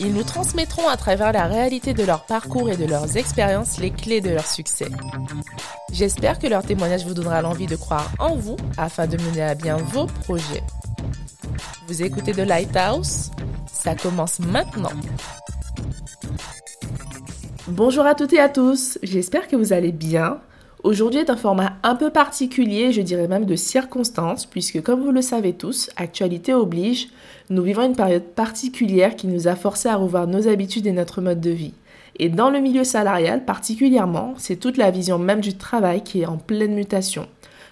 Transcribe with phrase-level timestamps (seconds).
[0.00, 3.90] Ils nous transmettront à travers la réalité de leur parcours et de leurs expériences les
[3.90, 4.88] clés de leur succès.
[5.92, 9.54] J'espère que leur témoignage vous donnera l'envie de croire en vous afin de mener à
[9.54, 10.62] bien vos projets.
[11.88, 13.30] Vous écoutez The Lighthouse?
[13.72, 14.92] Ça commence maintenant.
[17.66, 20.40] Bonjour à toutes et à tous, j'espère que vous allez bien.
[20.84, 25.10] Aujourd'hui est un format un peu particulier, je dirais même de circonstance, puisque comme vous
[25.10, 27.08] le savez tous, actualité oblige,
[27.50, 31.20] nous vivons une période particulière qui nous a forcé à revoir nos habitudes et notre
[31.20, 31.74] mode de vie.
[32.20, 36.26] Et dans le milieu salarial particulièrement, c'est toute la vision même du travail qui est
[36.26, 37.26] en pleine mutation.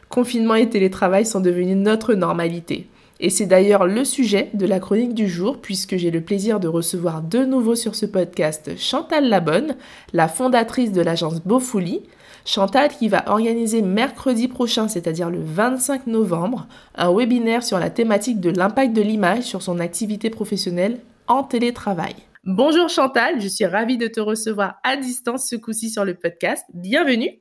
[0.08, 2.88] Confinement et télétravail sont devenus notre normalité.
[3.20, 6.68] Et c'est d'ailleurs le sujet de la chronique du jour, puisque j'ai le plaisir de
[6.68, 9.76] recevoir de nouveau sur ce podcast Chantal Labonne,
[10.12, 12.02] la fondatrice de l'agence Beaufouli,
[12.46, 18.40] Chantal qui va organiser mercredi prochain, c'est-à-dire le 25 novembre, un webinaire sur la thématique
[18.40, 22.14] de l'impact de l'image sur son activité professionnelle en télétravail.
[22.44, 26.64] Bonjour Chantal, je suis ravie de te recevoir à distance ce coup-ci sur le podcast.
[26.72, 27.40] Bienvenue.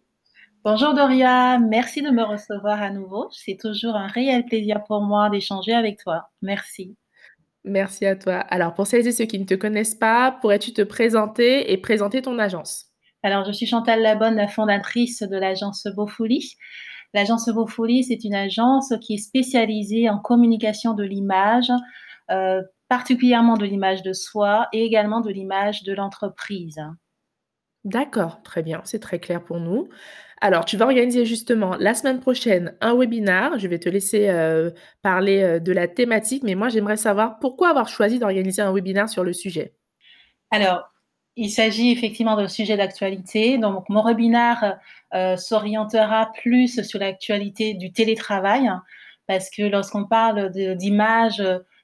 [0.63, 3.27] Bonjour Doria, merci de me recevoir à nouveau.
[3.31, 6.31] C'est toujours un réel plaisir pour moi d'échanger avec toi.
[6.41, 6.95] Merci.
[7.63, 8.37] Merci à toi.
[8.37, 12.23] Alors pour celles et ceux qui ne te connaissent pas, pourrais-tu te présenter et présenter
[12.23, 12.94] ton agence?
[13.25, 16.57] Alors, je suis Chantal Labonne, la fondatrice de l'agence Beaufouli.
[17.15, 21.71] L'agence Beaufouli, c'est une agence qui est spécialisée en communication de l'image,
[22.29, 26.79] euh, particulièrement de l'image de soi et également de l'image de l'entreprise.
[27.83, 29.89] D'accord, très bien, c'est très clair pour nous.
[30.39, 33.57] Alors, tu vas organiser justement la semaine prochaine un webinaire.
[33.57, 34.69] Je vais te laisser euh,
[35.01, 39.09] parler euh, de la thématique, mais moi, j'aimerais savoir pourquoi avoir choisi d'organiser un webinaire
[39.09, 39.73] sur le sujet.
[40.51, 40.91] Alors,
[41.35, 43.57] il s'agit effectivement d'un sujet d'actualité.
[43.57, 44.79] Donc, mon webinaire
[45.13, 48.69] euh, s'orientera plus sur l'actualité du télétravail,
[49.27, 51.43] parce que lorsqu'on parle d'image,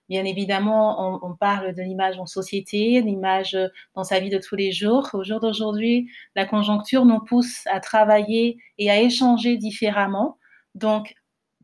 [0.09, 3.57] bien évidemment, on, parle de l'image en société, l'image
[3.95, 5.09] dans sa vie de tous les jours.
[5.13, 10.37] Au jour d'aujourd'hui, la conjoncture nous pousse à travailler et à échanger différemment.
[10.75, 11.15] Donc,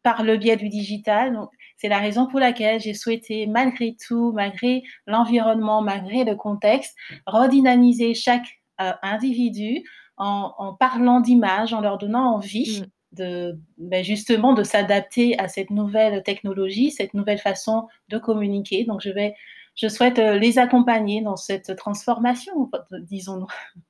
[0.04, 1.38] par le biais du digital.
[1.77, 6.95] C'est la raison pour laquelle j'ai souhaité, malgré tout, malgré l'environnement, malgré le contexte,
[7.27, 8.47] redynamiser chaque
[8.81, 9.83] euh, individu
[10.17, 12.81] en, parlant d'image, en leur donnant envie.
[12.81, 12.85] Mm.
[13.13, 18.83] De, ben justement de s'adapter à cette nouvelle technologie, cette nouvelle façon de communiquer.
[18.83, 19.33] Donc je vais,
[19.75, 23.47] je souhaite euh, les accompagner dans cette transformation, disons-nous.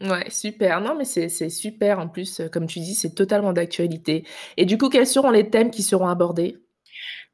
[0.00, 0.80] Ouais, super.
[0.80, 2.00] Non, mais c'est super.
[2.00, 4.26] En plus, comme tu dis, c'est totalement d'actualité.
[4.56, 6.56] Et du coup, quels seront les thèmes qui seront abordés?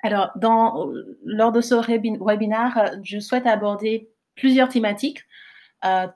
[0.03, 0.89] Alors, dans,
[1.25, 5.25] lors de ce webinaire, je souhaite aborder plusieurs thématiques,
[5.85, 6.07] euh,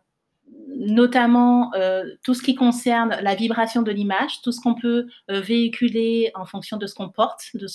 [0.76, 5.41] notamment euh, tout ce qui concerne la vibration de l'image, tout ce qu'on peut euh,
[5.41, 7.66] véhiculer en fonction de ce qu'on porte, de,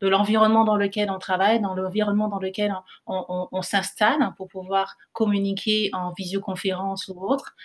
[0.00, 2.74] de l'environnement dans lequel on travaille, dans l'environnement dans lequel
[3.06, 7.56] on, s'installe pour pouvoir communiquer en visioconférence ou autre.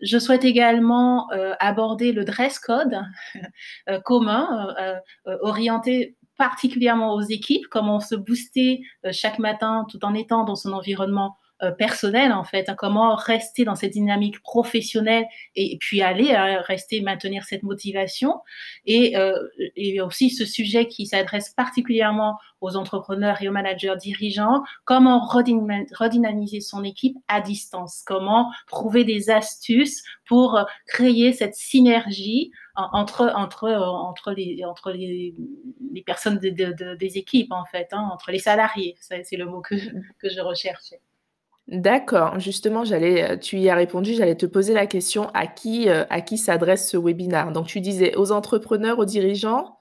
[0.00, 1.28] Je souhaite également
[1.60, 2.98] aborder le dress code
[4.04, 4.74] commun,
[5.42, 10.72] orienté particulièrement aux équipes, comment se booster euh, chaque matin tout en étant dans son
[10.72, 16.32] environnement euh, personnel en fait, hein, comment rester dans cette dynamique professionnelle et, puis aller
[16.32, 18.40] euh, rester maintenir cette motivation.
[18.86, 19.14] Et,
[19.76, 26.60] et aussi ce sujet qui s'adresse particulièrement aux entrepreneurs et aux managers dirigeants, comment redynamiser
[26.60, 34.32] son équipe à distance, comment trouver des astuces pour créer cette synergie entre entre entre
[34.32, 35.34] les entre les,
[35.92, 38.96] les personnes des équipes en fait, hein, entre les salariés.
[39.00, 39.74] C'est le mot que,
[40.18, 41.00] que je recherchais.
[41.68, 45.88] D'accord, justement, j'allais, euh, tu y as répondu, j'allais te poser la question à qui,
[45.88, 47.52] euh, à qui s'adresse ce webinaire.
[47.52, 49.78] Donc, tu disais aux entrepreneurs, aux dirigeants?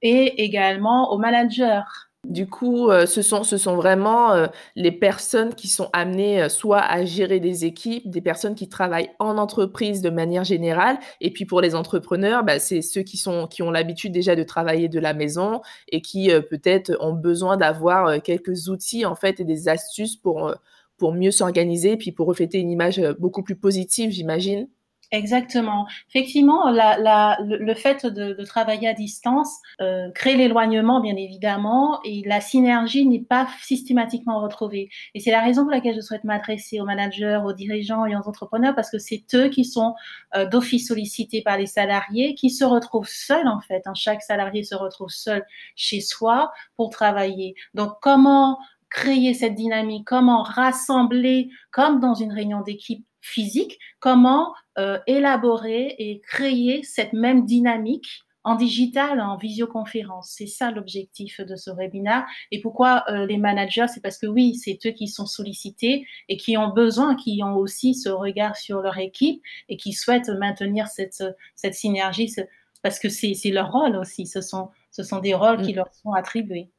[0.00, 1.82] Et également aux managers.
[2.24, 7.04] Du coup, euh, ce sont, ce sont vraiment les personnes qui sont amenées soit à
[7.04, 10.98] gérer des équipes, des personnes qui travaillent en entreprise de manière générale.
[11.20, 14.42] Et puis pour les entrepreneurs, bah, c'est ceux qui, sont, qui ont l'habitude déjà de
[14.42, 19.44] travailler de la maison et qui peut-être ont besoin d'avoir quelques outils en fait et
[19.44, 20.54] des astuces pour
[20.96, 24.68] pour mieux s'organiser, puis pour refléter une image euh, beaucoup plus positive, j'imagine.
[25.10, 25.86] Exactement.
[26.08, 29.48] Effectivement, la, la, le, fait de, de, travailler à distance
[29.80, 34.88] euh, crée l'éloignement, bien évidemment, et la synergie n'est pas systématiquement retrouvée.
[35.14, 38.26] Et c'est la raison pour laquelle je souhaite m'adresser aux managers, aux dirigeants et aux
[38.28, 39.94] entrepreneurs, parce que c'est eux qui sont
[40.34, 43.82] euh, d'office sollicités par les salariés, qui se retrouvent seuls, en fait.
[43.86, 43.94] Hein.
[43.94, 45.44] Chaque salarié se retrouve seul
[45.76, 47.54] chez soi pour travailler.
[47.74, 48.58] Donc, comment
[48.90, 56.20] créer cette dynamique, comment rassembler, comme dans une réunion d'équipe, physique, comment euh, élaborer et
[56.20, 58.06] créer cette même dynamique
[58.46, 60.34] en digital, en visioconférence.
[60.36, 62.26] C'est ça l'objectif de ce webinaire.
[62.50, 66.36] Et pourquoi euh, les managers C'est parce que oui, c'est eux qui sont sollicités et
[66.36, 70.88] qui ont besoin, qui ont aussi ce regard sur leur équipe et qui souhaitent maintenir
[70.88, 71.24] cette,
[71.54, 72.30] cette synergie
[72.82, 74.26] parce que c'est leur rôle aussi.
[74.26, 75.76] Ce sont, ce sont des rôles qui mm.
[75.76, 76.70] leur sont attribués.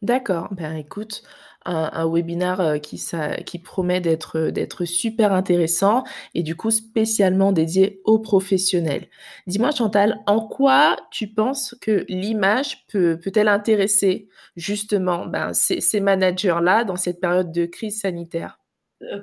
[0.00, 0.46] D'accord.
[0.52, 1.24] Ben écoute,
[1.68, 6.04] un, webinaire euh, qui, promet d'être, d'être super intéressant
[6.34, 9.08] et du coup spécialement dédié aux professionnels.
[9.46, 16.84] Dis-moi Chantal, en quoi tu penses que l'image peut, peut-elle intéresser justement ben, ces, managers-là
[16.84, 18.57] dans cette période de crise sanitaire?
[18.57, 18.57] euh,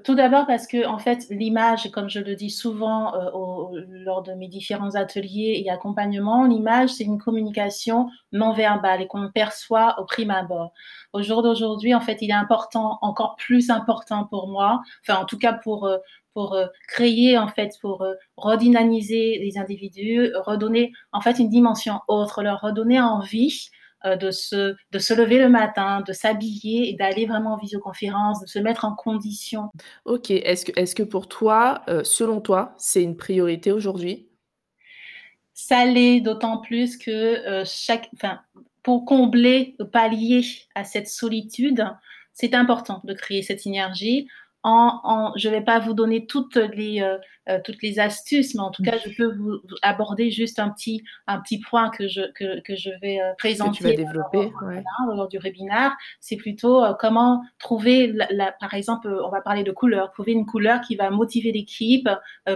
[0.05, 4.31] tout d'abord parce que en fait l'image, comme je le dis souvent euh, lors de
[4.33, 10.05] mes différents ateliers et accompagnements, l'image c'est une communication non verbale et qu'on perçoit au
[10.05, 10.71] prime abord.
[11.11, 15.25] Au jour d'aujourd'hui, en fait, il est important, encore plus important pour moi, enfin en
[15.25, 15.97] tout cas pour euh,
[16.33, 16.57] pour
[16.89, 18.05] créer en fait, pour
[18.35, 23.84] redynamiser les individus, redonner en fait une dimension autre, leur redonner envie euh,
[24.15, 28.47] de, se, de se lever le matin, de s'habiller et d'aller vraiment en visioconférence, de
[28.47, 29.69] se mettre en condition.
[30.05, 34.27] Ok, est-ce que, est que pour toi, euh, selon toi, c'est une priorité aujourd'hui?
[35.53, 38.39] Ça l'est d'autant plus que euh, chaque, enfin,
[38.83, 40.43] pour combler, pallier
[40.75, 41.85] à cette solitude,
[42.33, 44.27] c'est important de créer cette synergie
[44.67, 47.17] en, je ne vais pas vous donner toutes les, euh,
[47.49, 51.03] euh, toutes les astuces, mais en tout cas, je peux vous, aborder juste un petit,
[51.27, 53.71] un petit point que je, que, que je vais euh, présenter.
[53.71, 54.51] Que tu vas développer
[55.07, 55.95] lors, du webinaire.
[56.19, 60.81] C'est plutôt comment trouver, la, par exemple, on va parler de couleur, trouver une couleur
[60.81, 62.09] qui va motiver l'équipe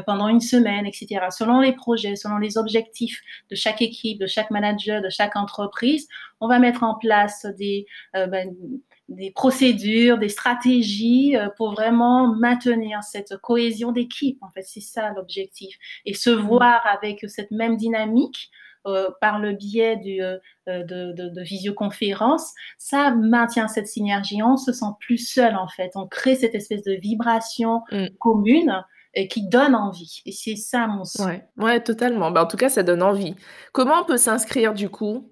[0.06, 1.28] pendant une semaine, etc.
[1.30, 6.08] Selon les projets, selon les objectifs de chaque équipe, de chaque manager, de chaque entreprise,
[6.40, 8.56] on va mettre en place des, ben,
[9.10, 14.38] des procédures, des stratégies euh, pour vraiment maintenir cette cohésion d'équipe.
[14.42, 15.76] En fait, c'est ça l'objectif.
[16.06, 16.42] Et se mm.
[16.42, 18.52] voir avec cette même dynamique
[18.88, 20.38] euh, par le biais du, euh,
[20.68, 24.42] de, de, de, visioconférence, ça maintient cette synergie.
[24.42, 25.92] On se sent plus seul en fait.
[25.96, 28.08] On crée cette espèce de vibration mm.
[28.20, 28.84] commune
[29.16, 30.22] et qui donne envie.
[30.28, 31.48] Et c'est ça mon souhait.
[31.58, 32.30] Ouais, ouais totalement.
[32.30, 33.36] Ben, en tout cas, ça donne envie.
[33.74, 35.32] Comment on peut s'inscrire du coup?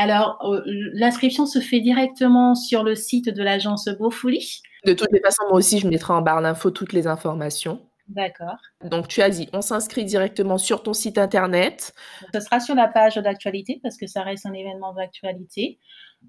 [0.00, 0.62] Alors, euh,
[0.94, 4.62] l'inscription se fait directement sur le site de l'agence Beaufouli.
[4.86, 7.82] De toutes les façons, moi aussi, je mettrai en barre d'infos toutes les informations.
[8.08, 8.56] D'accord.
[8.82, 11.92] Donc, tu as dit, on s'inscrit directement sur ton site internet.
[12.32, 15.78] Ce sera sur la page d'actualité parce que ça reste un événement d'actualité.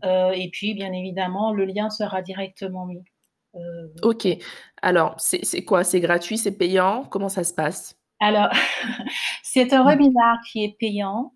[0.03, 3.01] Euh, et puis, bien évidemment, le lien sera directement mis.
[3.55, 4.27] Euh, ok.
[4.81, 5.85] Alors, c'est quoi?
[5.85, 6.37] C'est gratuit?
[6.37, 7.05] C'est payant?
[7.05, 7.95] Comment ça se passe?
[8.19, 8.49] Alors,
[9.43, 11.31] c'est un webinaire qui est payant.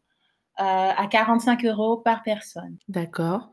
[0.60, 2.78] Euh, à 45 euros par personne.
[2.88, 3.52] D'accord.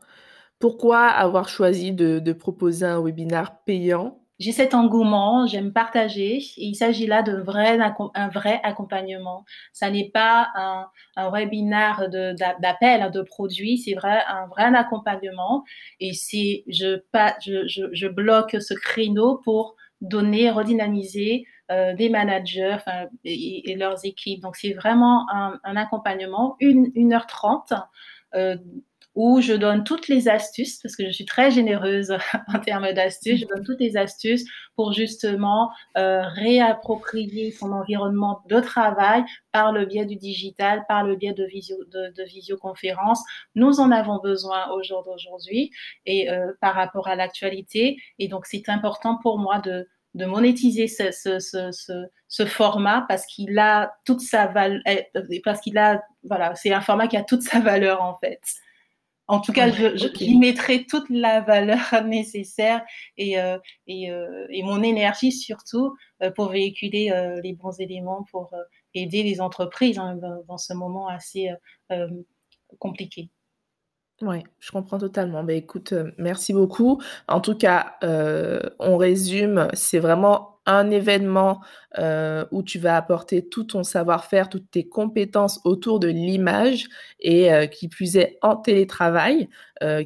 [0.57, 4.21] Pourquoi avoir choisi de, proposer un webinaire payant?
[4.39, 6.37] J'ai cet engouement, j'aime partager.
[6.37, 7.77] Et il s'agit là d'un vrai,
[8.15, 9.43] un vrai accompagnement.
[9.73, 15.65] Ça n'est pas un, un webinaire d'appel de, de produits, c'est vrai un vrai accompagnement.
[15.99, 17.01] Et c'est je,
[17.41, 22.77] je, je, je bloque ce créneau pour donner, redynamiser euh, des managers
[23.23, 24.41] et, leurs équipes.
[24.41, 27.71] Donc, c'est vraiment un, accompagnement, une, une heure trente,
[28.35, 28.57] euh,
[29.15, 32.17] où je donne toutes les astuces, parce que je suis très généreuse
[32.53, 34.43] en termes d'astuces, je donne toutes les astuces
[34.75, 39.23] pour justement euh, réapproprier son environnement de travail
[39.53, 43.23] par le biais du digital, par le biais de, visio, de, de visioconférence.
[43.55, 45.71] Nous en avons besoin au jour d'aujourd'hui
[46.05, 46.27] et
[46.59, 47.95] par rapport à l'actualité.
[48.19, 51.71] Et donc, c'est important pour moi de, de monétiser ce, ce, ce,
[52.27, 55.07] ce format parce qu'il a toute sa valeur, eh,
[55.43, 58.41] parce qu'il a, voilà, c'est un format qui a toute sa valeur en fait.
[59.27, 62.83] En tout cas, je, je mettrai toute la valeur nécessaire
[63.17, 68.53] et, euh, et, euh, et, mon énergie surtout euh, pour véhiculer les bons éléments pour
[68.93, 71.49] aider les entreprises hein, dans, ce moment assez
[72.79, 73.29] compliqué.
[74.25, 75.43] Oui, je comprends totalement.
[75.43, 77.01] Ben écoute, euh, merci beaucoup.
[77.27, 81.59] En tout cas, euh, on résume, c'est vraiment un événement,
[81.99, 86.87] euh, où tu vas apporter tout ton savoir-faire, toutes tes compétences autour de l'image
[87.19, 89.49] et qui plus est en télétravail,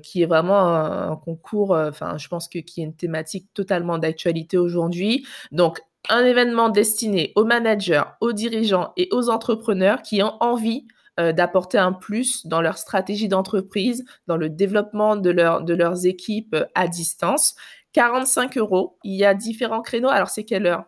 [0.01, 5.27] qui est vraiment un concours, je pense que qui est une thématique totalement d'actualité aujourd'hui.
[5.51, 10.87] Donc un événement destiné aux managers, aux dirigeants et aux entrepreneurs qui ont envie
[11.19, 16.05] euh, d'apporter un plus dans leur stratégie d'entreprise, dans le développement de, leur, de leurs
[16.05, 17.55] équipes euh, à distance.
[17.93, 18.99] 45 euros.
[19.03, 20.09] Il y a différents créneaux.
[20.09, 20.85] Alors, c'est quelle heure?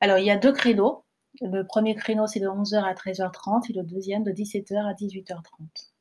[0.00, 1.04] Alors, il y a deux créneaux.
[1.40, 5.91] Le premier créneau, c'est de 11h à 13h30 et le deuxième de 17h à 18h30.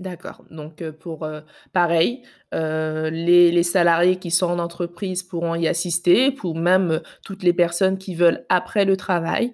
[0.00, 0.44] D'accord.
[0.50, 1.28] Donc, pour
[1.74, 7.52] pareil, les, les, salariés qui sont en entreprise pourront y assister, pour même toutes les
[7.52, 9.52] personnes qui veulent après le travail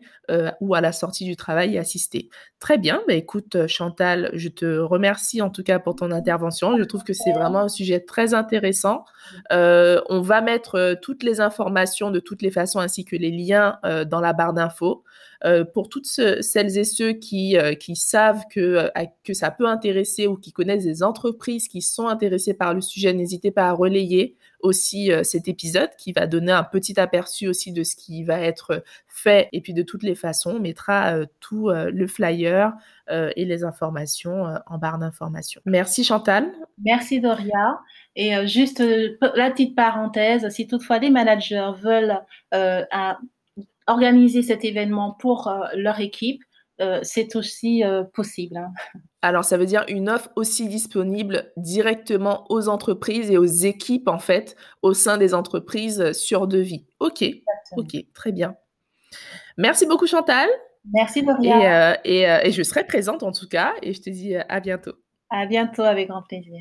[0.61, 2.31] ou à la sortie du travail y assister.
[2.61, 3.03] Très bien.
[3.09, 6.79] Bah, écoute, Chantal, je te remercie en tout cas pour ton intervention.
[6.79, 9.05] Je trouve que c'est vraiment un sujet très intéressant.
[9.51, 14.21] on va mettre toutes les informations de toutes les façons ainsi que les liens dans
[14.21, 15.03] la barre d'infos.
[15.45, 20.27] Euh, pour toutes celles et ceux qui, euh, savent que, euh, que ça peut intéresser
[20.27, 24.37] ou qui connaissent des entreprises qui sont intéressées par le sujet, n'hésitez pas à relayer
[24.61, 28.83] aussi cet épisode qui va donner un petit aperçu aussi de ce qui va être
[29.07, 29.49] fait.
[29.53, 32.73] Et puis de toutes les façons, on mettra tout le flyer
[33.09, 35.61] et les informations en barre d'informations.
[35.67, 36.51] Merci Chantal.
[36.83, 37.79] Merci Doria.
[38.17, 42.19] Et juste la petite parenthèse, si toutefois les managers veulent
[42.51, 43.19] un
[43.87, 46.43] organiser cet événement pour euh, leur équipe,
[46.81, 48.57] euh, c'est aussi euh, possible.
[48.59, 48.73] Hein.
[49.23, 54.19] Alors, ça veut dire une offre aussi disponible directement aux entreprises et aux équipes, en
[54.19, 56.87] fait, au sein des entreprises sur devis.
[57.01, 57.25] OK,
[57.77, 58.57] OK, très bien.
[59.57, 60.49] Merci beaucoup, Chantal.
[60.93, 61.99] Merci, Doria.
[62.05, 64.93] Et, et, et, je serai présente, en tout cas, et je te dis à bientôt.
[65.31, 66.61] À bientôt, avec grand plaisir.